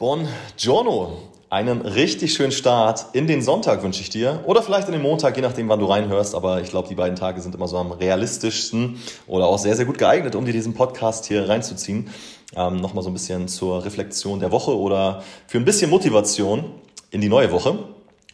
[0.00, 1.18] Buongiorno.
[1.50, 4.42] Einen richtig schönen Start in den Sonntag wünsche ich dir.
[4.46, 6.34] Oder vielleicht in den Montag, je nachdem, wann du reinhörst.
[6.34, 9.84] Aber ich glaube, die beiden Tage sind immer so am realistischsten oder auch sehr, sehr
[9.84, 12.08] gut geeignet, um dir diesen Podcast hier reinzuziehen.
[12.56, 16.64] Ähm, Nochmal so ein bisschen zur Reflexion der Woche oder für ein bisschen Motivation
[17.10, 17.80] in die neue Woche.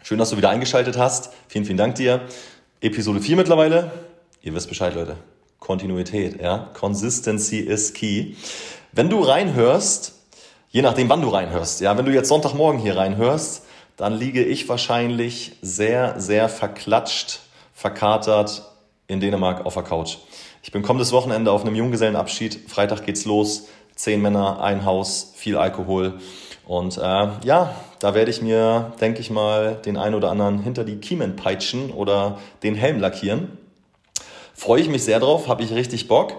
[0.05, 1.31] Schön, dass du wieder eingeschaltet hast.
[1.49, 2.21] Vielen, vielen Dank dir.
[2.81, 3.91] Episode 4 mittlerweile.
[4.41, 5.17] Ihr wisst Bescheid, Leute.
[5.59, 6.71] Kontinuität, ja.
[6.75, 8.35] Consistency is key.
[8.93, 10.13] Wenn du reinhörst,
[10.71, 11.81] je nachdem, wann du reinhörst.
[11.81, 13.65] Ja, wenn du jetzt Sonntagmorgen hier reinhörst,
[13.97, 17.41] dann liege ich wahrscheinlich sehr, sehr verklatscht,
[17.73, 18.63] verkatert
[19.07, 20.19] in Dänemark auf der Couch.
[20.63, 22.69] Ich bin kommendes Wochenende auf einem Junggesellenabschied.
[22.69, 23.69] Freitag geht's los.
[23.95, 26.21] Zehn Männer, ein Haus, viel Alkohol.
[26.67, 30.85] Und äh, ja, da werde ich mir, denke ich mal, den einen oder anderen hinter
[30.85, 33.57] die Kiemen peitschen oder den Helm lackieren.
[34.55, 36.35] Freue ich mich sehr drauf, habe ich richtig Bock.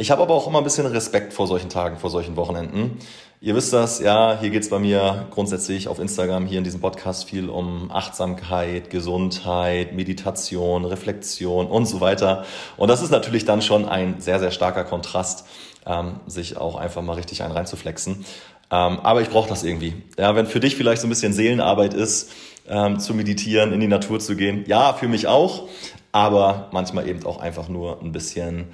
[0.00, 2.98] Ich habe aber auch immer ein bisschen Respekt vor solchen Tagen, vor solchen Wochenenden.
[3.40, 7.28] Ihr wisst das, ja, hier geht's bei mir grundsätzlich auf Instagram, hier in diesem Podcast
[7.28, 12.44] viel um Achtsamkeit, Gesundheit, Meditation, Reflexion und so weiter.
[12.76, 15.46] Und das ist natürlich dann schon ein sehr, sehr starker Kontrast,
[15.84, 18.24] ähm, sich auch einfach mal richtig ein reinzuflexen.
[18.70, 19.94] Ähm, aber ich brauche das irgendwie.
[20.16, 22.30] Ja, wenn für dich vielleicht so ein bisschen Seelenarbeit ist,
[22.68, 25.68] ähm, zu meditieren, in die Natur zu gehen, ja, für mich auch,
[26.12, 28.68] aber manchmal eben auch einfach nur ein bisschen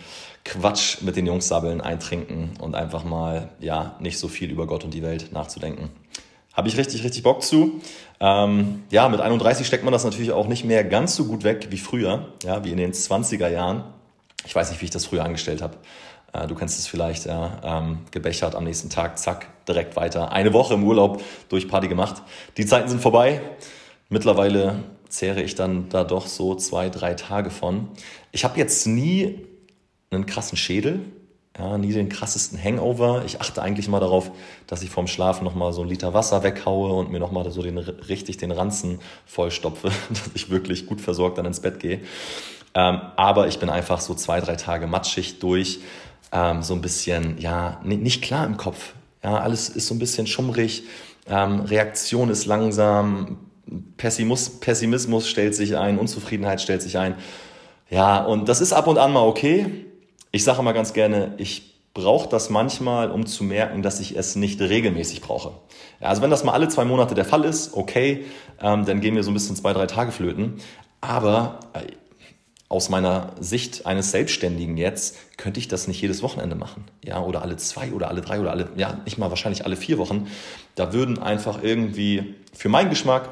[0.44, 4.84] Quatsch mit den Jungs sabbeln, eintrinken und einfach mal ja nicht so viel über Gott
[4.84, 5.90] und die Welt nachzudenken.
[6.52, 7.80] Habe ich richtig, richtig Bock zu.
[8.20, 11.68] Ähm, ja, mit 31 steckt man das natürlich auch nicht mehr ganz so gut weg
[11.70, 13.84] wie früher, ja, wie in den 20er Jahren.
[14.46, 15.76] Ich weiß nicht, wie ich das früher angestellt habe.
[16.32, 20.30] Äh, du kennst es vielleicht, ja, ähm, gebechert am nächsten Tag, zack, direkt weiter.
[20.30, 22.22] Eine Woche im Urlaub durch Party gemacht.
[22.56, 23.40] Die Zeiten sind vorbei.
[24.08, 27.88] Mittlerweile zehre ich dann da doch so zwei, drei Tage von.
[28.30, 29.46] Ich habe jetzt nie
[30.14, 31.00] einen krassen Schädel,
[31.56, 33.22] ja, nie den krassesten Hangover.
[33.24, 34.32] Ich achte eigentlich mal darauf,
[34.66, 37.78] dass ich vorm Schlafen nochmal so einen Liter Wasser weghaue und mir nochmal so den,
[37.78, 42.00] richtig den Ranzen vollstopfe, dass ich wirklich gut versorgt dann ins Bett gehe.
[42.74, 45.80] Ähm, aber ich bin einfach so zwei, drei Tage matschig durch,
[46.32, 48.94] ähm, so ein bisschen, ja, nicht klar im Kopf.
[49.22, 50.82] Ja, alles ist so ein bisschen schummrig,
[51.28, 53.38] ähm, Reaktion ist langsam,
[53.96, 57.14] Pessimus, Pessimismus stellt sich ein, Unzufriedenheit stellt sich ein.
[57.88, 59.86] Ja, und das ist ab und an mal okay.
[60.34, 64.34] Ich sage mal ganz gerne, ich brauche das manchmal, um zu merken, dass ich es
[64.34, 65.52] nicht regelmäßig brauche.
[66.00, 68.24] Ja, also wenn das mal alle zwei Monate der Fall ist, okay,
[68.60, 70.54] ähm, dann gehen wir so ein bisschen zwei, drei Tage flöten.
[71.00, 71.92] Aber äh,
[72.68, 76.82] aus meiner Sicht eines Selbstständigen jetzt könnte ich das nicht jedes Wochenende machen.
[77.04, 79.98] Ja, oder alle zwei oder alle drei oder alle, ja, nicht mal wahrscheinlich alle vier
[79.98, 80.26] Wochen.
[80.74, 83.28] Da würden einfach irgendwie für meinen Geschmack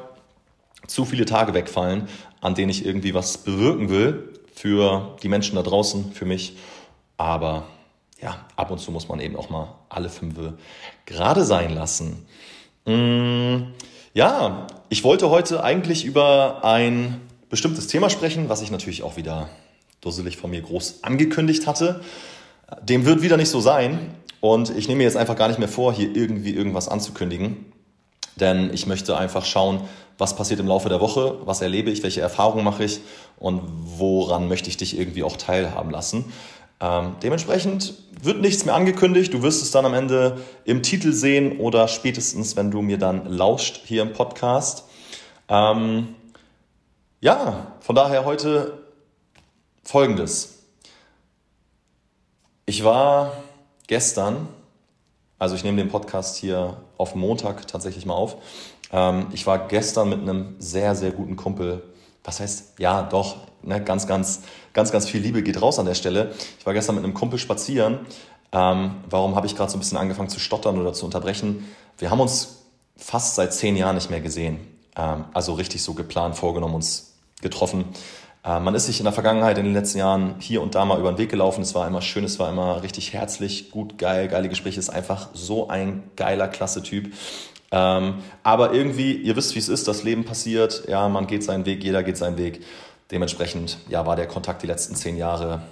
[0.87, 2.07] zu viele Tage wegfallen,
[2.39, 6.55] an denen ich irgendwie was bewirken will für die Menschen da draußen, für mich.
[7.23, 7.63] Aber
[8.21, 10.35] ja, ab und zu muss man eben auch mal alle fünf
[11.05, 12.25] gerade sein lassen.
[12.83, 13.71] Mm,
[14.13, 19.47] ja, ich wollte heute eigentlich über ein bestimmtes Thema sprechen, was ich natürlich auch wieder
[20.01, 22.01] dusselig von mir groß angekündigt hatte.
[22.81, 24.15] Dem wird wieder nicht so sein.
[24.41, 27.71] Und ich nehme mir jetzt einfach gar nicht mehr vor, hier irgendwie irgendwas anzukündigen.
[28.35, 29.79] Denn ich möchte einfach schauen,
[30.17, 32.99] was passiert im Laufe der Woche, was erlebe ich, welche Erfahrungen mache ich
[33.37, 33.61] und
[33.97, 36.25] woran möchte ich dich irgendwie auch teilhaben lassen.
[36.79, 39.33] Ähm, dementsprechend wird nichts mehr angekündigt.
[39.33, 43.25] Du wirst es dann am Ende im Titel sehen oder spätestens, wenn du mir dann
[43.25, 44.85] lauscht hier im Podcast.
[45.49, 46.15] Ähm,
[47.21, 48.79] ja, von daher heute
[49.83, 50.63] folgendes.
[52.65, 53.33] Ich war
[53.87, 54.47] gestern,
[55.37, 58.37] also ich nehme den Podcast hier auf Montag tatsächlich mal auf.
[58.91, 61.83] Ähm, ich war gestern mit einem sehr, sehr guten Kumpel
[62.23, 65.95] was heißt, ja, doch, ne, ganz, ganz, ganz, ganz viel Liebe geht raus an der
[65.95, 66.33] Stelle.
[66.59, 67.99] Ich war gestern mit einem Kumpel spazieren.
[68.51, 71.67] Ähm, warum habe ich gerade so ein bisschen angefangen zu stottern oder zu unterbrechen?
[71.97, 72.63] Wir haben uns
[72.95, 74.59] fast seit zehn Jahren nicht mehr gesehen.
[74.95, 77.85] Ähm, also richtig so geplant, vorgenommen, uns getroffen.
[78.45, 80.99] Äh, man ist sich in der Vergangenheit, in den letzten Jahren hier und da mal
[80.99, 81.61] über den Weg gelaufen.
[81.61, 84.79] Es war immer schön, es war immer richtig herzlich, gut, geil, geile Gespräche.
[84.79, 87.11] Ist einfach so ein geiler, klasse Typ.
[87.75, 91.65] Ähm, aber irgendwie, ihr wisst, wie es ist, das Leben passiert, ja, man geht seinen
[91.65, 92.61] Weg, jeder geht seinen Weg.
[93.09, 95.63] Dementsprechend, ja, war der Kontakt die letzten zehn Jahre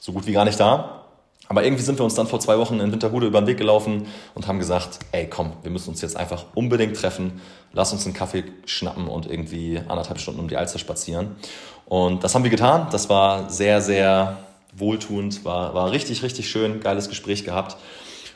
[0.00, 1.02] so gut wie gar nicht da.
[1.48, 4.06] Aber irgendwie sind wir uns dann vor zwei Wochen in Winterhude über den Weg gelaufen
[4.34, 7.42] und haben gesagt, ey, komm, wir müssen uns jetzt einfach unbedingt treffen.
[7.74, 11.36] Lass uns einen Kaffee schnappen und irgendwie anderthalb Stunden um die Alster spazieren.
[11.84, 12.86] Und das haben wir getan.
[12.90, 14.38] Das war sehr, sehr
[14.72, 17.76] wohltuend, war, war richtig, richtig schön, geiles Gespräch gehabt.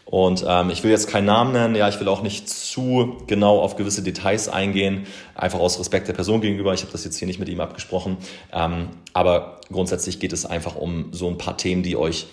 [0.04, 3.60] Und ähm, ich will jetzt keinen Namen nennen, ja, ich will auch nicht zu genau
[3.60, 6.74] auf gewisse Details eingehen, einfach aus Respekt der Person gegenüber.
[6.74, 8.18] Ich habe das jetzt hier nicht mit ihm abgesprochen.
[8.52, 12.26] Ähm, aber grundsätzlich geht es einfach um so ein paar Themen, die euch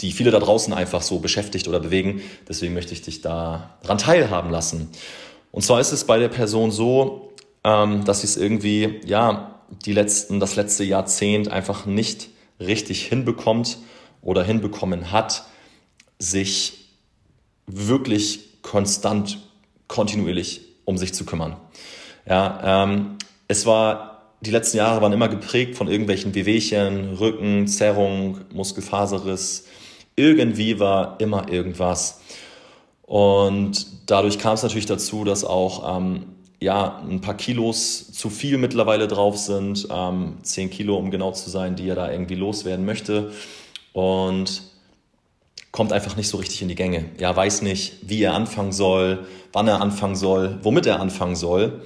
[0.00, 2.22] die viele da draußen einfach so beschäftigt oder bewegen.
[2.48, 4.90] Deswegen möchte ich dich daran teilhaben lassen.
[5.50, 7.32] Und zwar ist es bei der Person so,
[7.64, 12.28] ähm, dass sie es irgendwie, ja, die letzten, das letzte Jahrzehnt einfach nicht
[12.60, 13.78] richtig hinbekommt
[14.22, 15.44] oder hinbekommen hat,
[16.18, 16.88] sich
[17.66, 19.38] wirklich konstant,
[19.86, 21.56] kontinuierlich um sich zu kümmern.
[22.26, 23.16] Ja, ähm,
[23.46, 29.66] es war, die letzten Jahre waren immer geprägt von irgendwelchen Wehwehchen, Rücken, Zerrung, Muskelfaserriss.
[30.16, 32.20] Irgendwie war immer irgendwas.
[33.02, 36.26] Und dadurch kam es natürlich dazu, dass auch ähm,
[36.60, 41.50] ja, ein paar Kilos zu viel mittlerweile drauf sind, ähm, 10 Kilo, um genau zu
[41.50, 43.32] sein, die er da irgendwie loswerden möchte.
[43.92, 44.62] Und
[45.72, 47.06] kommt einfach nicht so richtig in die Gänge.
[47.18, 51.82] Ja, weiß nicht, wie er anfangen soll, wann er anfangen soll, womit er anfangen soll.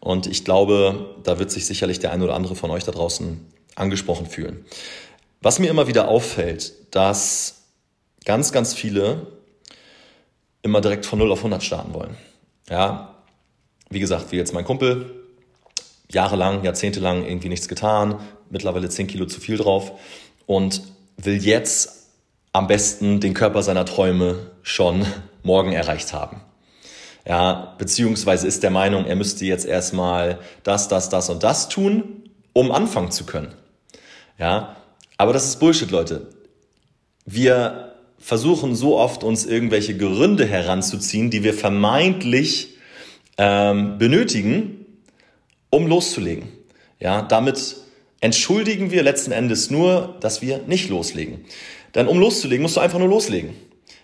[0.00, 3.46] Und ich glaube, da wird sich sicherlich der eine oder andere von euch da draußen
[3.76, 4.64] angesprochen fühlen.
[5.42, 7.62] Was mir immer wieder auffällt, dass
[8.24, 9.26] ganz, ganz viele
[10.62, 12.16] immer direkt von 0 auf 100 starten wollen.
[12.68, 13.16] Ja,
[13.88, 15.24] wie gesagt, wie jetzt mein Kumpel,
[16.10, 19.92] jahrelang, jahrzehntelang irgendwie nichts getan, mittlerweile 10 Kilo zu viel drauf
[20.46, 20.82] und
[21.16, 21.99] will jetzt
[22.52, 25.06] am besten den Körper seiner Träume schon
[25.42, 26.42] morgen erreicht haben
[27.26, 32.30] ja, beziehungsweise ist der Meinung, er müsste jetzt erstmal das, das, das und das tun,
[32.52, 33.54] um anfangen zu können.
[34.38, 34.76] Ja,
[35.16, 36.28] aber das ist Bullshit, Leute.
[37.26, 42.74] Wir versuchen so oft uns irgendwelche Gründe heranzuziehen, die wir vermeintlich
[43.38, 44.86] ähm, benötigen,
[45.70, 46.48] um loszulegen.
[46.98, 47.76] Ja, damit
[48.20, 51.44] entschuldigen wir letzten Endes nur, dass wir nicht loslegen.
[51.94, 53.54] Denn um loszulegen, musst du einfach nur loslegen.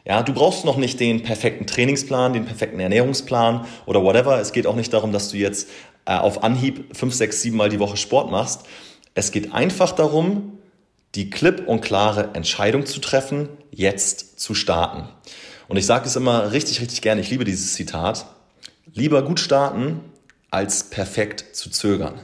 [0.04, 4.40] Ja, du brauchst noch nicht den perfekten Trainingsplan, den perfekten Ernährungsplan oder whatever.
[4.40, 5.68] Es geht auch nicht darum, dass du jetzt
[6.04, 8.66] äh, auf Anhieb fünf, sechs, sieben Mal die Woche Sport machst.
[9.14, 10.58] Es geht einfach darum,
[11.16, 15.08] die klipp und klare Entscheidung zu treffen, jetzt zu starten.
[15.68, 18.26] Und ich sage es immer richtig, richtig gerne, ich liebe dieses Zitat.
[18.92, 20.00] Lieber gut starten,
[20.50, 22.20] als perfekt zu zögern.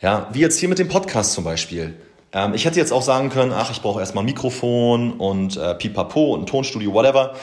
[0.00, 1.94] Ja, wie jetzt hier mit dem Podcast zum Beispiel.
[2.32, 5.74] Ähm, ich hätte jetzt auch sagen können, ach, ich brauche erstmal ein Mikrofon und äh,
[5.74, 7.34] Pipapo und Tonstudio, whatever.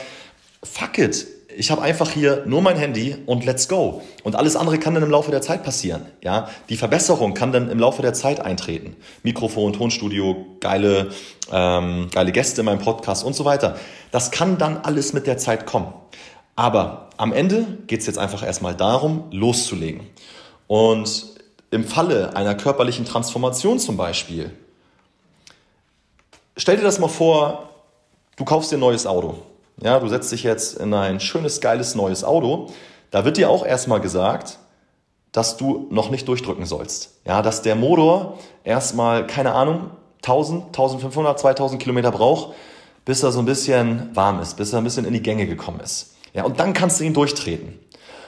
[0.64, 1.28] Fuck it.
[1.56, 4.02] Ich habe einfach hier nur mein Handy und let's go.
[4.24, 6.06] Und alles andere kann dann im Laufe der Zeit passieren.
[6.24, 8.96] Ja, die Verbesserung kann dann im Laufe der Zeit eintreten.
[9.24, 11.10] Mikrofon, Tonstudio, geile,
[11.52, 13.78] ähm, geile Gäste in meinem Podcast und so weiter.
[14.12, 15.92] Das kann dann alles mit der Zeit kommen.
[16.56, 20.02] Aber am Ende geht es jetzt einfach erstmal darum, loszulegen.
[20.68, 21.26] Und
[21.72, 24.52] im Falle einer körperlichen Transformation zum Beispiel,
[26.60, 27.70] Stell dir das mal vor,
[28.36, 29.36] du kaufst dir ein neues Auto.
[29.82, 32.68] Ja, du setzt dich jetzt in ein schönes, geiles neues Auto.
[33.12, 34.60] Da wird dir auch erstmal gesagt,
[35.32, 37.22] dass du noch nicht durchdrücken sollst.
[37.26, 42.54] Ja, dass der Motor erstmal, keine Ahnung, 1000, 1500, 2000 Kilometer braucht,
[43.06, 45.80] bis er so ein bisschen warm ist, bis er ein bisschen in die Gänge gekommen
[45.80, 46.18] ist.
[46.34, 47.80] Ja, und dann kannst du ihn durchtreten.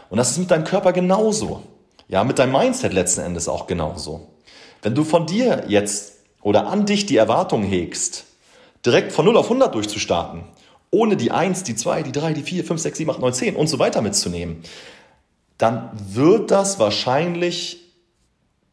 [0.09, 1.63] Und das ist mit deinem Körper genauso.
[2.07, 4.29] Ja, mit deinem Mindset letzten Endes auch genauso.
[4.81, 8.25] Wenn du von dir jetzt oder an dich die Erwartung hegst,
[8.85, 10.43] direkt von 0 auf 100 durchzustarten,
[10.89, 13.55] ohne die 1, die 2, die 3, die 4, 5, 6, 7, 8, 9, 10
[13.55, 14.63] und so weiter mitzunehmen,
[15.57, 17.81] dann wird das wahrscheinlich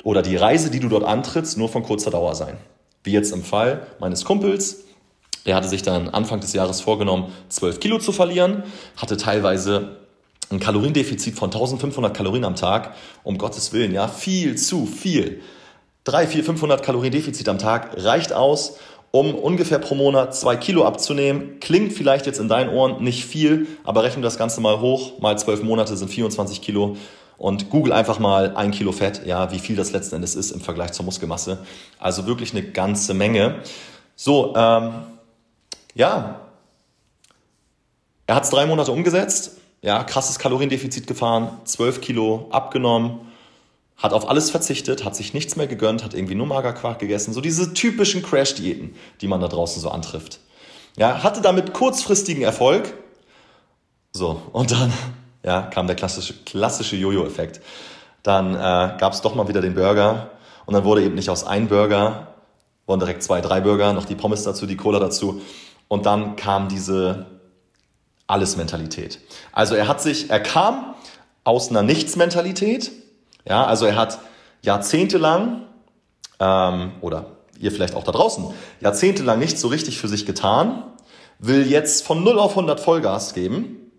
[0.02, 2.56] oder die Reise, die du dort antrittst, nur von kurzer Dauer sein.
[3.04, 4.84] Wie jetzt im Fall meines Kumpels.
[5.44, 8.64] Der hatte sich dann Anfang des Jahres vorgenommen, 12 Kilo zu verlieren,
[8.96, 9.98] hatte teilweise
[10.50, 12.94] ein Kaloriendefizit von 1500 Kalorien am Tag.
[13.22, 15.42] Um Gottes Willen, ja, viel zu viel.
[16.08, 18.78] 3, 4, 500 Kalorien Defizit am Tag reicht aus,
[19.10, 21.60] um ungefähr pro Monat zwei Kilo abzunehmen.
[21.60, 25.20] Klingt vielleicht jetzt in deinen Ohren nicht viel, aber rechne das Ganze mal hoch.
[25.20, 26.96] Mal zwölf Monate sind 24 Kilo.
[27.36, 30.60] Und google einfach mal ein Kilo Fett, ja, wie viel das letzten Endes ist im
[30.60, 31.58] Vergleich zur Muskelmasse.
[31.98, 33.60] Also wirklich eine ganze Menge.
[34.16, 34.94] So, ähm,
[35.94, 36.40] ja,
[38.26, 39.58] er hat es drei Monate umgesetzt.
[39.82, 43.27] Ja, krasses Kaloriendefizit gefahren, 12 Kilo abgenommen
[43.98, 47.32] hat auf alles verzichtet, hat sich nichts mehr gegönnt, hat irgendwie nur Magerquark gegessen.
[47.32, 50.38] So diese typischen Crash-Diäten, die man da draußen so antrifft.
[50.96, 52.94] Ja, hatte damit kurzfristigen Erfolg.
[54.12, 54.92] So, und dann
[55.42, 57.60] ja, kam der klassische, klassische Jojo-Effekt.
[58.22, 58.58] Dann äh,
[58.98, 60.30] gab es doch mal wieder den Burger
[60.64, 62.34] und dann wurde eben nicht aus ein Burger,
[62.86, 65.42] wurden direkt zwei, drei Burger, noch die Pommes dazu, die Cola dazu.
[65.88, 67.26] Und dann kam diese
[68.26, 69.18] Alles-Mentalität.
[69.52, 70.94] Also er hat sich, er kam
[71.44, 72.92] aus einer Nichts-Mentalität,
[73.48, 74.18] ja, also er hat
[74.62, 75.62] jahrzehntelang,
[76.38, 77.26] ähm, oder
[77.58, 78.46] ihr vielleicht auch da draußen,
[78.80, 80.84] jahrzehntelang nicht so richtig für sich getan,
[81.38, 83.90] will jetzt von 0 auf 100 Vollgas geben,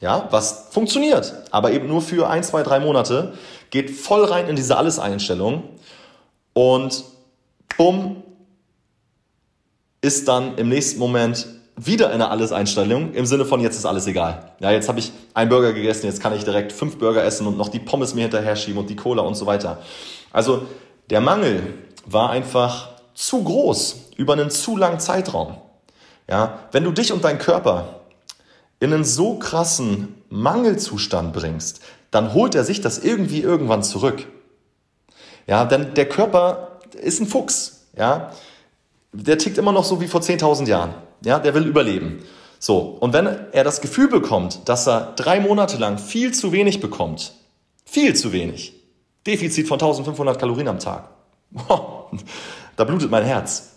[0.00, 3.34] ja, was funktioniert, aber eben nur für ein, zwei, drei Monate,
[3.70, 5.64] geht voll rein in diese Alles-Einstellung
[6.52, 7.04] und
[7.76, 8.22] bumm,
[10.00, 11.46] ist dann im nächsten Moment
[11.76, 14.52] wieder eine Alles-Einstellung im Sinne von jetzt ist alles egal.
[14.60, 17.58] Ja, jetzt habe ich einen Burger gegessen, jetzt kann ich direkt fünf Burger essen und
[17.58, 19.78] noch die Pommes mir hinterher schieben und die Cola und so weiter.
[20.32, 20.66] Also
[21.10, 21.74] der Mangel
[22.06, 25.58] war einfach zu groß über einen zu langen Zeitraum.
[26.28, 28.00] Ja, wenn du dich und deinen Körper
[28.80, 31.80] in einen so krassen Mangelzustand bringst,
[32.10, 34.26] dann holt er sich das irgendwie irgendwann zurück.
[35.46, 37.86] Ja, denn der Körper ist ein Fuchs.
[37.96, 38.32] Ja,
[39.12, 40.94] der tickt immer noch so wie vor 10.000 Jahren.
[41.24, 42.22] Ja, der will überleben.
[42.58, 42.78] So.
[43.00, 47.32] Und wenn er das Gefühl bekommt, dass er drei Monate lang viel zu wenig bekommt,
[47.84, 48.74] viel zu wenig,
[49.26, 51.08] Defizit von 1500 Kalorien am Tag,
[52.76, 53.72] da blutet mein Herz.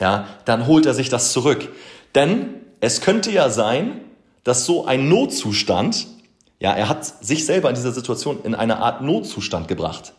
[0.00, 1.68] Ja, dann holt er sich das zurück.
[2.14, 4.00] Denn es könnte ja sein,
[4.44, 6.06] dass so ein Notzustand,
[6.58, 10.12] ja, er hat sich selber in dieser Situation in eine Art Notzustand gebracht.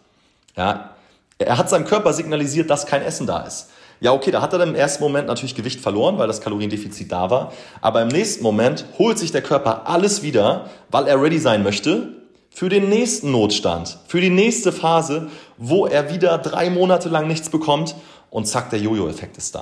[0.56, 0.92] Ja,
[1.38, 3.70] er hat seinem Körper signalisiert, dass kein Essen da ist.
[4.04, 7.10] Ja, okay, da hat er dann im ersten Moment natürlich Gewicht verloren, weil das Kaloriendefizit
[7.10, 7.54] da war.
[7.80, 12.10] Aber im nächsten Moment holt sich der Körper alles wieder, weil er ready sein möchte
[12.50, 17.50] für den nächsten Notstand, für die nächste Phase, wo er wieder drei Monate lang nichts
[17.50, 17.96] bekommt
[18.30, 19.62] und zack, der Jojo-Effekt ist da.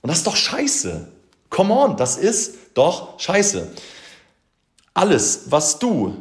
[0.00, 1.06] Und das ist doch scheiße.
[1.48, 3.70] Come on, das ist doch scheiße.
[4.92, 6.16] Alles, was du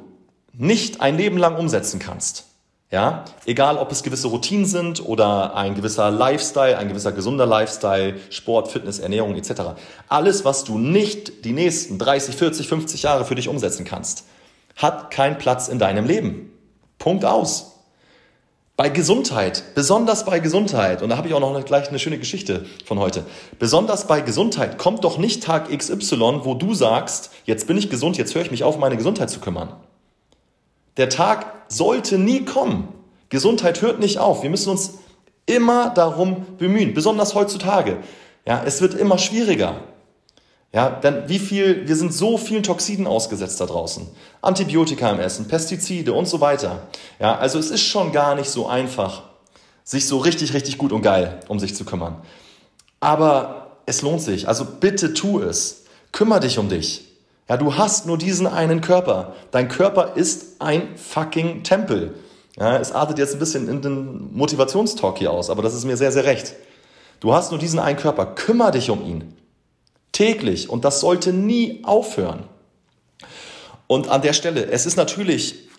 [0.53, 2.45] nicht ein Leben lang umsetzen kannst,
[2.89, 8.15] ja, egal ob es gewisse Routinen sind oder ein gewisser Lifestyle, ein gewisser gesunder Lifestyle,
[8.29, 9.61] Sport, Fitness, Ernährung etc.
[10.07, 14.25] Alles, was du nicht die nächsten 30, 40, 50 Jahre für dich umsetzen kannst,
[14.77, 16.53] hat keinen Platz in deinem Leben.
[16.97, 17.73] Punkt aus.
[18.77, 22.65] Bei Gesundheit, besonders bei Gesundheit, und da habe ich auch noch gleich eine schöne Geschichte
[22.85, 23.25] von heute.
[23.57, 28.17] Besonders bei Gesundheit kommt doch nicht Tag XY, wo du sagst, jetzt bin ich gesund,
[28.17, 29.73] jetzt höre ich mich auf, meine Gesundheit zu kümmern.
[30.97, 32.87] Der Tag sollte nie kommen.
[33.29, 34.43] Gesundheit hört nicht auf.
[34.43, 34.95] Wir müssen uns
[35.45, 37.97] immer darum bemühen, besonders heutzutage.
[38.45, 39.81] Ja, es wird immer schwieriger.
[40.73, 44.07] Ja, denn wie viel, wir sind so vielen Toxiden ausgesetzt da draußen.
[44.41, 46.83] Antibiotika im Essen, Pestizide und so weiter.
[47.19, 49.23] Ja, also es ist schon gar nicht so einfach,
[49.83, 52.21] sich so richtig, richtig gut und geil um sich zu kümmern.
[52.99, 54.47] Aber es lohnt sich.
[54.47, 55.85] Also bitte tu es.
[56.11, 57.06] Kümmer dich um dich.
[57.49, 59.35] Ja, du hast nur diesen einen Körper.
[59.51, 62.15] Dein Körper ist ein fucking Tempel.
[62.57, 65.95] Ja, es artet jetzt ein bisschen in den Motivationstalk hier aus, aber das ist mir
[65.95, 66.55] sehr, sehr recht.
[67.19, 68.25] Du hast nur diesen einen Körper.
[68.25, 69.33] Kümmer dich um ihn.
[70.11, 70.69] Täglich.
[70.69, 72.43] Und das sollte nie aufhören.
[73.87, 75.69] Und an der Stelle, es ist natürlich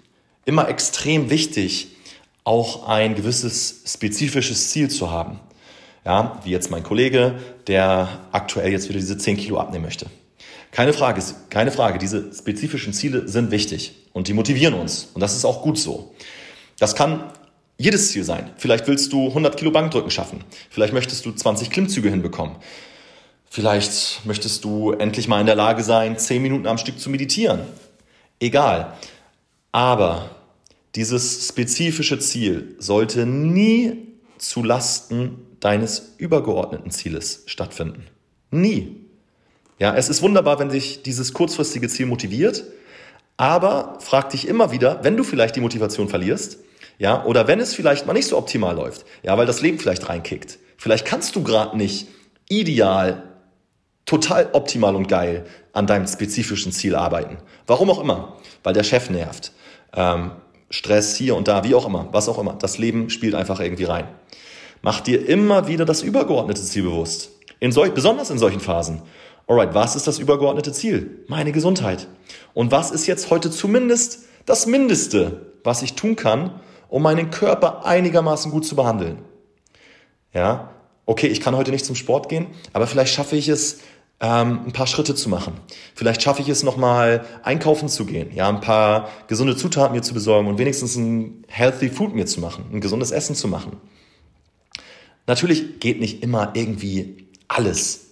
[0.44, 1.88] immer extrem wichtig,
[2.44, 5.40] auch ein gewisses spezifisches Ziel zu haben.
[6.06, 10.06] Ja, wie jetzt mein Kollege, der aktuell jetzt wieder diese 10 Kilo abnehmen möchte.
[10.70, 15.08] Keine Frage, keine Frage, diese spezifischen Ziele sind wichtig und die motivieren uns.
[15.14, 16.14] Und das ist auch gut so.
[16.78, 17.32] Das kann
[17.78, 18.50] jedes Ziel sein.
[18.56, 20.44] Vielleicht willst du 100 Kilo Bankdrücken schaffen.
[20.70, 22.56] Vielleicht möchtest du 20 Klimmzüge hinbekommen.
[23.50, 27.60] Vielleicht möchtest du endlich mal in der Lage sein, 10 Minuten am Stück zu meditieren.
[28.40, 28.94] Egal.
[29.72, 30.30] Aber
[30.94, 34.08] dieses spezifische Ziel sollte nie
[34.38, 38.06] zu Lasten deines übergeordneten Zieles stattfinden.
[38.50, 39.07] Nie.
[39.78, 42.64] Ja, es ist wunderbar, wenn dich dieses kurzfristige Ziel motiviert,
[43.36, 46.58] aber frag dich immer wieder, wenn du vielleicht die Motivation verlierst,
[46.98, 50.08] ja, oder wenn es vielleicht mal nicht so optimal läuft, ja, weil das Leben vielleicht
[50.08, 50.58] reinkickt.
[50.76, 52.08] Vielleicht kannst du gerade nicht
[52.48, 53.22] ideal,
[54.04, 57.38] total optimal und geil an deinem spezifischen Ziel arbeiten.
[57.66, 59.52] Warum auch immer, weil der Chef nervt,
[59.94, 60.32] ähm,
[60.70, 62.54] Stress hier und da, wie auch immer, was auch immer.
[62.54, 64.08] Das Leben spielt einfach irgendwie rein.
[64.82, 67.30] Mach dir immer wieder das übergeordnete Ziel bewusst.
[67.60, 69.02] In solch, besonders in solchen Phasen.
[69.48, 71.24] Alright, was ist das übergeordnete Ziel?
[71.26, 72.06] Meine Gesundheit.
[72.52, 77.86] Und was ist jetzt heute zumindest das Mindeste, was ich tun kann, um meinen Körper
[77.86, 79.20] einigermaßen gut zu behandeln?
[80.34, 80.74] Ja,
[81.06, 83.80] okay, ich kann heute nicht zum Sport gehen, aber vielleicht schaffe ich es,
[84.20, 85.54] ähm, ein paar Schritte zu machen.
[85.94, 90.12] Vielleicht schaffe ich es nochmal einkaufen zu gehen, ja, ein paar gesunde Zutaten mir zu
[90.12, 93.78] besorgen und wenigstens ein healthy Food mir zu machen, ein gesundes Essen zu machen.
[95.26, 98.08] Natürlich geht nicht immer irgendwie alles,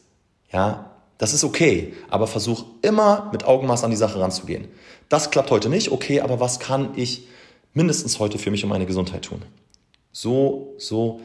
[0.51, 4.69] ja, das ist okay, aber versuch immer mit Augenmaß an die Sache ranzugehen.
[5.09, 7.27] Das klappt heute nicht, okay, aber was kann ich
[7.73, 9.43] mindestens heute für mich und meine Gesundheit tun?
[10.13, 11.21] So, so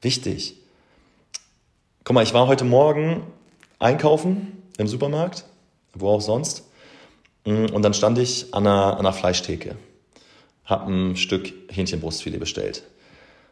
[0.00, 0.56] wichtig.
[2.04, 3.22] Guck mal, ich war heute Morgen
[3.78, 5.44] einkaufen im Supermarkt,
[5.94, 6.64] wo auch sonst.
[7.44, 9.76] Und dann stand ich an einer, an einer Fleischtheke,
[10.64, 12.82] habe ein Stück Hähnchenbrustfilet bestellt.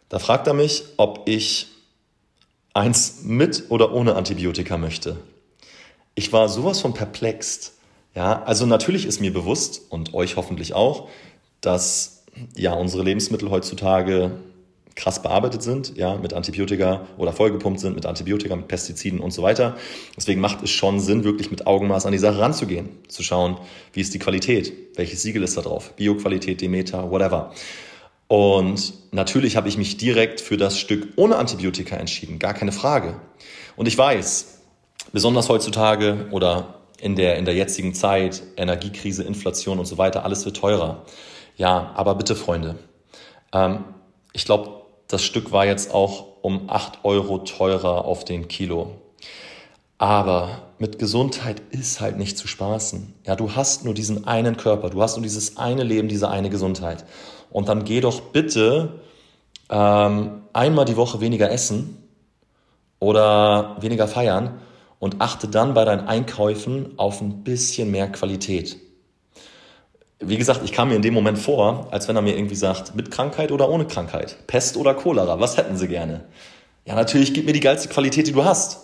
[0.08, 1.68] Da fragt er mich, ob ich
[2.72, 5.18] eins mit oder ohne Antibiotika möchte
[6.14, 7.72] ich war sowas von perplext.
[8.14, 11.08] Ja, also natürlich ist mir bewusst und euch hoffentlich auch,
[11.60, 12.24] dass
[12.56, 14.32] ja unsere Lebensmittel heutzutage
[14.94, 19.42] krass bearbeitet sind, ja, mit Antibiotika oder vollgepumpt sind mit Antibiotika, mit Pestiziden und so
[19.42, 19.76] weiter.
[20.16, 23.58] Deswegen macht es schon Sinn, wirklich mit Augenmaß an die Sache ranzugehen, zu schauen,
[23.92, 27.52] wie ist die Qualität, welches Siegel ist da drauf, Bioqualität, Demeter, whatever.
[28.28, 33.16] Und natürlich habe ich mich direkt für das Stück ohne Antibiotika entschieden, gar keine Frage.
[33.76, 34.53] Und ich weiß,
[35.14, 40.44] besonders heutzutage oder in der, in der jetzigen Zeit, Energiekrise, Inflation und so weiter, alles
[40.44, 41.04] wird teurer.
[41.56, 42.74] Ja, aber bitte Freunde,
[43.52, 43.84] ähm,
[44.32, 48.96] ich glaube, das Stück war jetzt auch um 8 Euro teurer auf den Kilo.
[49.98, 53.14] Aber mit Gesundheit ist halt nicht zu spaßen.
[53.24, 56.50] Ja, du hast nur diesen einen Körper, du hast nur dieses eine Leben, diese eine
[56.50, 57.04] Gesundheit.
[57.50, 59.00] Und dann geh doch bitte
[59.70, 62.02] ähm, einmal die Woche weniger essen
[62.98, 64.60] oder weniger feiern
[65.04, 68.78] und achte dann bei deinen Einkäufen auf ein bisschen mehr Qualität
[70.28, 72.94] wie gesagt, ich kam mir in dem Moment vor, als wenn er mir irgendwie sagt,
[72.94, 76.24] mit Krankheit oder ohne Krankheit, Pest oder Cholera, was hätten sie gerne?
[76.84, 78.80] Ja, natürlich gib mir die geilste Qualität, die du hast.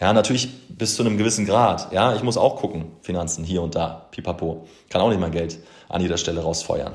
[0.00, 1.92] Ja, natürlich bis zu einem gewissen Grad.
[1.92, 4.66] Ja, ich muss auch gucken, Finanzen hier und da, pipapo.
[4.90, 5.58] Kann auch nicht mein Geld
[5.88, 6.94] an jeder Stelle rausfeuern.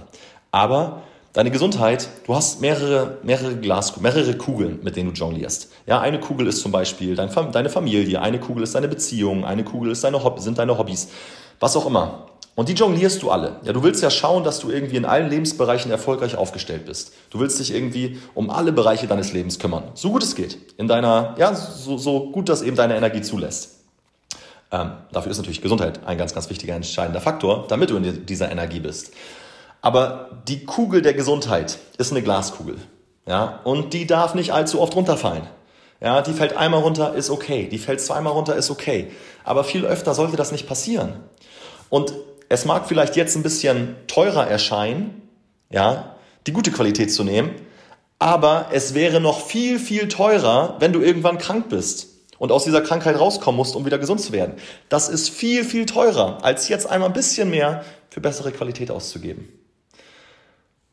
[0.51, 5.71] Aber deine Gesundheit, du hast mehrere, mehrere Glas, mehrere Kugeln, mit denen du jonglierst.
[5.86, 9.63] Ja, eine Kugel ist zum Beispiel dein, deine Familie, eine Kugel ist deine Beziehung, eine
[9.63, 11.09] Kugel ist deine sind deine Hobbys,
[11.59, 12.25] was auch immer.
[12.55, 13.55] Und die jonglierst du alle.
[13.63, 17.13] Ja, du willst ja schauen, dass du irgendwie in allen Lebensbereichen erfolgreich aufgestellt bist.
[17.29, 19.83] Du willst dich irgendwie um alle Bereiche deines Lebens kümmern.
[19.93, 20.57] So gut es geht.
[20.77, 23.77] In deiner, ja, so, so gut das eben deine Energie zulässt.
[24.71, 28.51] Ähm, dafür ist natürlich Gesundheit ein ganz, ganz wichtiger, entscheidender Faktor, damit du in dieser
[28.51, 29.13] Energie bist.
[29.81, 32.77] Aber die Kugel der Gesundheit ist eine Glaskugel.
[33.27, 35.48] Ja, und die darf nicht allzu oft runterfallen.
[36.01, 37.67] Ja, die fällt einmal runter, ist okay.
[37.69, 39.12] Die fällt zweimal runter, ist okay.
[39.43, 41.17] Aber viel öfter sollte das nicht passieren.
[41.89, 42.13] Und
[42.48, 45.21] es mag vielleicht jetzt ein bisschen teurer erscheinen,
[45.69, 46.15] ja,
[46.48, 47.51] die gute Qualität zu nehmen,
[48.17, 52.07] aber es wäre noch viel, viel teurer, wenn du irgendwann krank bist
[52.38, 54.55] und aus dieser Krankheit rauskommen musst, um wieder gesund zu werden.
[54.89, 59.59] Das ist viel, viel teurer, als jetzt einmal ein bisschen mehr für bessere Qualität auszugeben.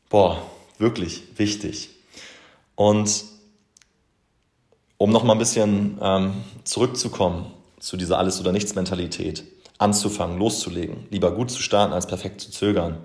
[0.09, 0.41] Boah,
[0.77, 1.89] wirklich wichtig.
[2.75, 3.25] Und
[4.97, 9.43] um noch mal ein bisschen ähm, zurückzukommen zu dieser Alles- oder Nichts-Mentalität
[9.77, 11.05] anzufangen, loszulegen.
[11.11, 12.97] Lieber gut zu starten, als perfekt zu zögern.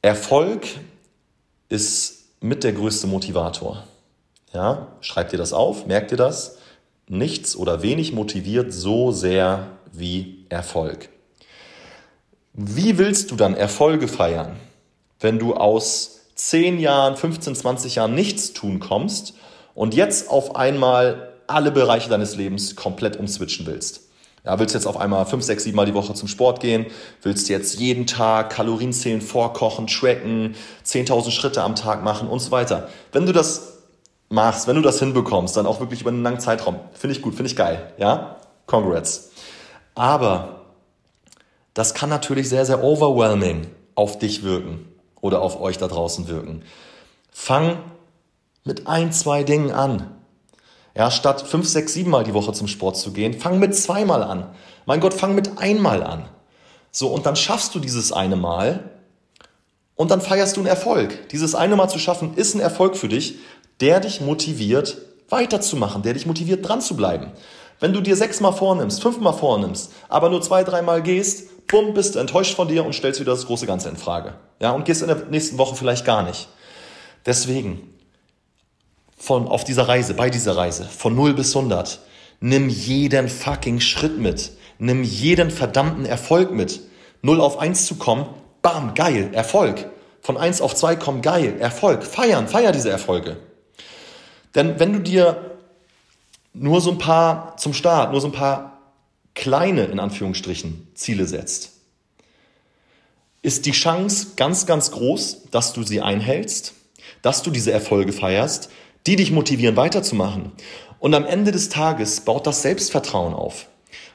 [0.00, 0.66] Erfolg
[1.68, 3.84] ist mit der größte Motivator.
[4.54, 6.58] Ja, schreib dir das auf, merk dir das.
[7.08, 11.10] Nichts oder wenig motiviert so sehr wie Erfolg.
[12.60, 14.56] Wie willst du dann Erfolge feiern,
[15.20, 19.34] wenn du aus 10 Jahren, 15, 20 Jahren nichts tun kommst
[19.76, 24.08] und jetzt auf einmal alle Bereiche deines Lebens komplett umswitchen willst.
[24.44, 26.86] Ja, willst jetzt auf einmal fünf, sechs, sieben Mal die Woche zum Sport gehen?
[27.22, 32.50] Willst jetzt jeden Tag Kalorien zählen, vorkochen, tracken, 10.000 Schritte am Tag machen und so
[32.50, 32.88] weiter?
[33.12, 33.84] Wenn du das
[34.30, 37.36] machst, wenn du das hinbekommst, dann auch wirklich über einen langen Zeitraum, finde ich gut,
[37.36, 38.34] finde ich geil, ja?
[38.66, 39.30] Congrats.
[39.94, 40.57] Aber
[41.78, 44.88] das kann natürlich sehr, sehr overwhelming auf dich wirken
[45.20, 46.62] oder auf euch da draußen wirken.
[47.30, 47.78] Fang
[48.64, 50.10] mit ein, zwei Dingen an.
[50.96, 54.24] Ja, statt fünf, sechs, sieben Mal die Woche zum Sport zu gehen, fang mit zweimal
[54.24, 54.50] an.
[54.86, 56.24] Mein Gott, fang mit einmal an.
[56.90, 58.90] So, und dann schaffst du dieses eine Mal
[59.94, 61.28] und dann feierst du einen Erfolg.
[61.28, 63.36] Dieses eine Mal zu schaffen ist ein Erfolg für dich,
[63.80, 67.30] der dich motiviert, weiterzumachen, der dich motiviert, dran zu bleiben.
[67.78, 72.18] Wenn du dir sechsmal vornimmst, fünfmal vornimmst, aber nur zwei, dreimal gehst, bumm, bist du
[72.18, 74.34] enttäuscht von dir und stellst wieder das große Ganze in Frage.
[74.60, 76.48] Ja, und gehst in der nächsten Woche vielleicht gar nicht.
[77.26, 77.94] Deswegen,
[79.16, 82.00] von, auf dieser Reise, bei dieser Reise, von 0 bis 100.
[82.40, 84.52] Nimm jeden fucking Schritt mit.
[84.78, 86.80] Nimm jeden verdammten Erfolg mit.
[87.22, 88.26] 0 auf 1 zu kommen,
[88.62, 89.90] bam, geil, Erfolg.
[90.20, 92.04] Von 1 auf 2 kommen, geil, Erfolg.
[92.04, 93.36] Feiern, feier diese Erfolge.
[94.54, 95.58] Denn wenn du dir
[96.54, 98.77] nur so ein paar zum Start, nur so ein paar
[99.38, 101.70] kleine, in Anführungsstrichen, Ziele setzt,
[103.40, 106.74] ist die Chance ganz, ganz groß, dass du sie einhältst,
[107.22, 108.68] dass du diese Erfolge feierst,
[109.06, 110.52] die dich motivieren, weiterzumachen.
[110.98, 113.68] Und am Ende des Tages baut das Selbstvertrauen auf.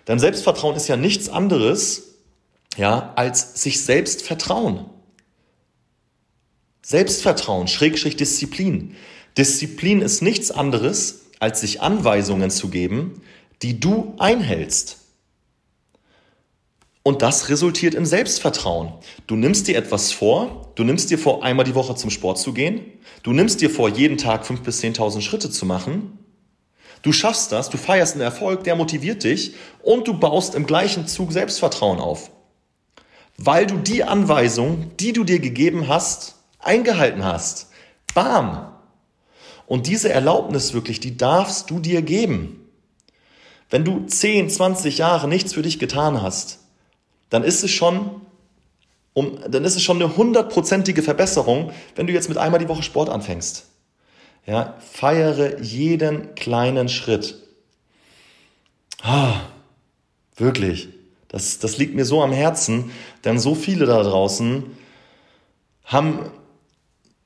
[0.09, 2.15] Denn Selbstvertrauen ist ja nichts anderes,
[2.75, 4.85] ja, als sich selbst vertrauen.
[6.81, 8.97] Selbstvertrauen, Schrägstrich Disziplin.
[9.37, 13.21] Disziplin ist nichts anderes, als sich Anweisungen zu geben,
[13.61, 14.97] die du einhältst.
[17.05, 18.93] Und das resultiert in Selbstvertrauen.
[19.27, 22.53] Du nimmst dir etwas vor, du nimmst dir vor, einmal die Woche zum Sport zu
[22.53, 22.81] gehen,
[23.23, 26.17] du nimmst dir vor, jeden Tag 5.000 bis 10.000 Schritte zu machen,
[27.01, 31.05] du schaffst das, du feierst einen Erfolg, der motiviert dich und du baust im gleichen
[31.05, 32.31] Zug Selbstvertrauen auf.
[33.35, 37.69] Weil du die Anweisung, die du dir gegeben hast, eingehalten hast.
[38.13, 38.69] Bam!
[39.65, 42.69] Und diese Erlaubnis wirklich, die darfst du dir geben.
[43.69, 46.59] Wenn du 10, 20 Jahre nichts für dich getan hast,
[47.33, 48.21] dann ist es schon
[49.13, 52.83] um, dann ist es schon eine hundertprozentige Verbesserung, wenn du jetzt mit einmal die Woche
[52.83, 53.65] Sport anfängst.
[54.45, 57.41] Ja, feiere jeden kleinen Schritt.
[59.01, 59.33] Ah,
[60.35, 60.89] wirklich.
[61.27, 62.91] Das, das liegt mir so am Herzen,
[63.23, 64.65] denn so viele da draußen
[65.85, 66.29] haben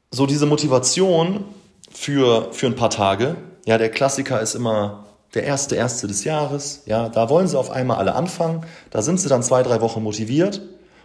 [0.09, 1.43] so diese Motivation
[1.91, 3.35] für, für ein paar Tage.
[3.65, 6.83] Ja, der Klassiker ist immer der erste, erste des Jahres.
[6.85, 8.65] Ja, da wollen sie auf einmal alle anfangen.
[8.89, 10.61] Da sind sie dann zwei, drei Wochen motiviert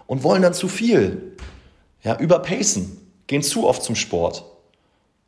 [0.06, 1.36] und wollen dann zu viel.
[2.02, 4.44] Ja, überpacen, gehen zu oft zum Sport,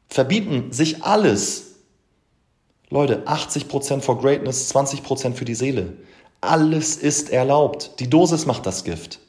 [0.09, 1.75] verbieten sich alles.
[2.91, 5.95] Leute, 80% for Greatness, 20% für die Seele.
[6.41, 7.99] Alles ist erlaubt.
[8.01, 9.21] Die Dosis macht das Gift.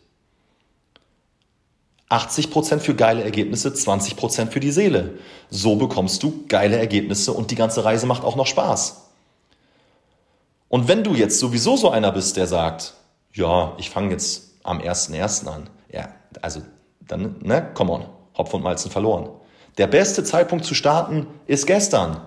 [2.09, 5.17] 80% für geile Ergebnisse, 20% für die Seele.
[5.49, 9.04] So bekommst du geile Ergebnisse und die ganze Reise macht auch noch Spaß.
[10.75, 12.95] Und wenn du jetzt sowieso so einer bist, der sagt,
[13.31, 15.47] ja, ich fange jetzt am 1.1.
[15.47, 16.09] an, ja,
[16.41, 16.63] also
[16.99, 18.05] dann, ne, come on,
[18.37, 19.29] Hopf und Malzen verloren.
[19.77, 22.19] Der beste Zeitpunkt zu starten ist gestern,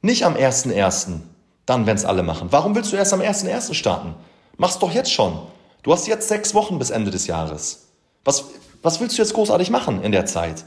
[0.00, 1.20] nicht am 1.1.
[1.66, 2.48] Dann, wenn es alle machen.
[2.50, 3.74] Warum willst du erst am 1.1.
[3.74, 4.14] starten?
[4.56, 5.38] Mach's doch jetzt schon.
[5.82, 7.88] Du hast jetzt sechs Wochen bis Ende des Jahres.
[8.24, 8.46] Was,
[8.80, 10.64] was willst du jetzt großartig machen in der Zeit?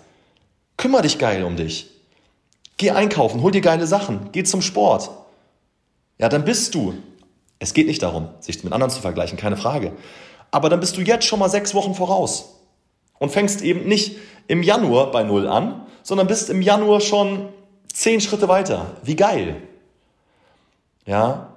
[0.77, 1.89] Kümmer dich geil um dich.
[2.77, 5.09] Geh einkaufen, hol dir geile Sachen, geh zum Sport.
[6.19, 6.93] Ja, dann bist du.
[7.57, 9.93] Es geht nicht darum, sich mit anderen zu vergleichen, keine Frage.
[10.51, 12.55] Aber dann bist du jetzt schon mal sechs Wochen voraus
[13.17, 17.49] und fängst eben nicht im Januar bei Null an, sondern bist im Januar schon
[17.91, 18.97] zehn Schritte weiter.
[19.03, 19.61] Wie geil.
[21.05, 21.53] Ja.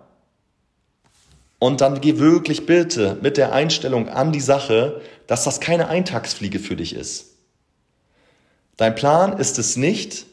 [1.59, 6.59] Und dann geh wirklich bitte mit der Einstellung an die Sache, dass das keine Eintagsfliege
[6.59, 7.37] für dich ist.
[8.77, 10.27] Dein Plan ist es nicht,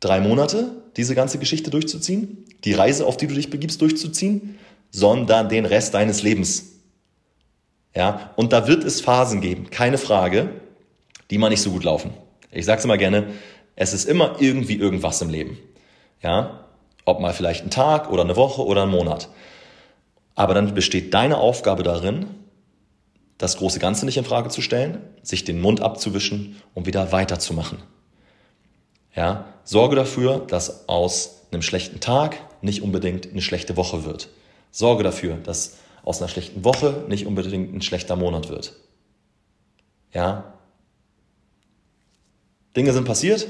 [0.00, 4.58] drei Monate diese ganze Geschichte durchzuziehen, die Reise, auf die du dich begibst, durchzuziehen,
[4.90, 6.72] sondern den Rest deines Lebens.
[7.94, 10.50] Ja, und da wird es Phasen geben, keine Frage,
[11.30, 12.12] die mal nicht so gut laufen.
[12.50, 13.28] Ich sage es immer gerne,
[13.76, 15.58] es ist immer irgendwie irgendwas im Leben.
[16.22, 16.66] Ja,
[17.04, 19.28] ob mal vielleicht ein Tag oder eine Woche oder ein Monat.
[20.34, 22.26] Aber dann besteht deine Aufgabe darin,
[23.38, 27.78] das große Ganze nicht in Frage zu stellen, sich den Mund abzuwischen und wieder weiterzumachen.
[29.14, 34.28] Ja, sorge dafür, dass aus einem schlechten Tag nicht unbedingt eine schlechte Woche wird.
[34.70, 38.74] Sorge dafür, dass aus einer schlechten Woche nicht unbedingt ein schlechter Monat wird.
[40.12, 40.54] Ja?
[42.76, 43.46] Dinge sind passiert.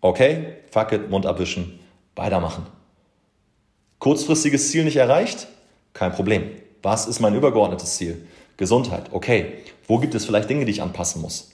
[0.00, 1.78] Okay, fuck it, Mund abwischen,
[2.16, 2.66] weitermachen.
[3.98, 5.46] Kurzfristiges Ziel nicht erreicht?
[5.92, 6.50] Kein Problem.
[6.82, 8.26] Was ist mein übergeordnetes Ziel?
[8.56, 9.12] Gesundheit.
[9.12, 11.50] Okay, wo gibt es vielleicht Dinge, die ich anpassen muss?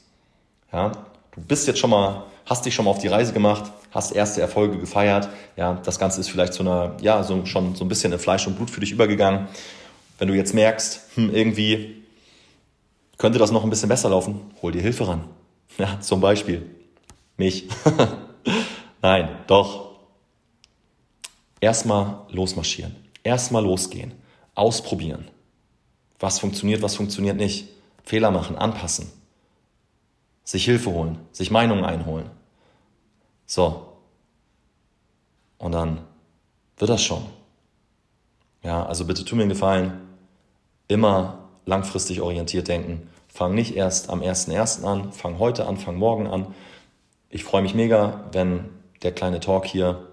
[0.72, 0.92] Ja,
[1.36, 4.40] du bist jetzt schon mal, hast dich schon mal auf die Reise gemacht, hast erste
[4.40, 5.28] Erfolge gefeiert.
[5.56, 8.46] Ja, das Ganze ist vielleicht zu einer, ja, so, schon so ein bisschen in Fleisch
[8.46, 9.48] und Blut für dich übergegangen.
[10.18, 12.02] Wenn du jetzt merkst, hm, irgendwie
[13.18, 15.24] könnte das noch ein bisschen besser laufen, hol dir Hilfe ran.
[15.78, 16.70] Ja, zum Beispiel
[17.36, 17.68] mich.
[19.02, 19.90] Nein, doch.
[21.60, 22.96] Erstmal losmarschieren.
[23.22, 24.12] Erstmal losgehen.
[24.54, 25.28] Ausprobieren.
[26.18, 27.68] Was funktioniert, was funktioniert nicht.
[28.04, 29.10] Fehler machen, anpassen.
[30.46, 32.30] Sich Hilfe holen, sich Meinungen einholen.
[33.46, 33.92] So.
[35.58, 36.00] Und dann
[36.78, 37.26] wird das schon.
[38.62, 40.00] Ja, also bitte tu mir einen Gefallen,
[40.86, 43.10] immer langfristig orientiert denken.
[43.28, 44.84] Fang nicht erst am 1.1.
[44.84, 46.54] an, fang heute an, fang morgen an.
[47.28, 48.68] Ich freue mich mega, wenn
[49.02, 50.06] der kleine Talk hier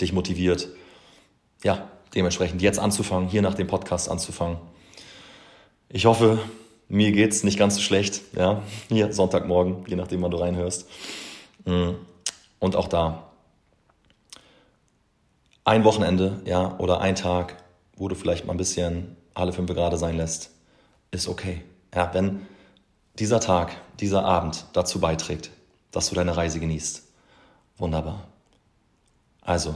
[0.00, 0.68] dich motiviert,
[1.62, 4.56] ja, dementsprechend jetzt anzufangen, hier nach dem Podcast anzufangen.
[5.90, 6.38] Ich hoffe,
[6.88, 10.88] mir geht es nicht ganz so schlecht, ja, hier Sonntagmorgen, je nachdem, wann du reinhörst.
[11.64, 11.90] Mm.
[12.60, 13.28] Und auch da
[15.64, 17.62] ein Wochenende, ja, oder ein Tag,
[17.94, 20.50] wo du vielleicht mal ein bisschen alle fünf gerade sein lässt,
[21.10, 21.62] ist okay.
[21.94, 22.46] Ja, wenn
[23.18, 25.50] dieser Tag, dieser Abend dazu beiträgt,
[25.90, 27.02] dass du deine Reise genießt.
[27.76, 28.26] Wunderbar.
[29.42, 29.74] Also,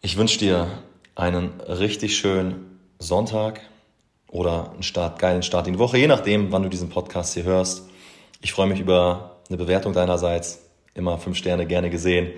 [0.00, 0.68] ich wünsche dir
[1.16, 3.60] einen richtig schönen Sonntag
[4.30, 7.44] oder einen Start, geilen Start in die Woche, je nachdem, wann du diesen Podcast hier
[7.44, 7.88] hörst.
[8.40, 10.60] Ich freue mich über eine Bewertung deinerseits.
[10.94, 12.32] Immer fünf Sterne gerne gesehen.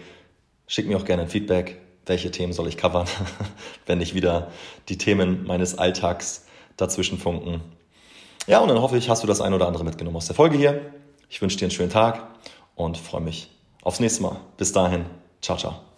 [0.66, 3.07] Schick mir auch gerne ein Feedback welche Themen soll ich covern,
[3.87, 4.50] wenn ich wieder
[4.88, 7.62] die Themen meines Alltags dazwischen funken.
[8.46, 10.57] Ja, und dann hoffe ich, hast du das ein oder andere mitgenommen aus der Folge
[10.57, 10.92] hier.
[11.29, 12.26] Ich wünsche dir einen schönen Tag
[12.74, 13.50] und freue mich
[13.83, 14.40] aufs nächste Mal.
[14.57, 15.05] Bis dahin,
[15.40, 15.89] ciao, ciao.